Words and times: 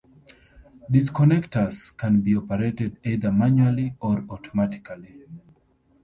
Disconnectors 0.91 1.95
can 1.95 2.21
be 2.21 2.35
operated 2.35 2.97
either 3.05 3.31
manually 3.31 3.95
or 4.01 4.25
automatically. 4.31 5.25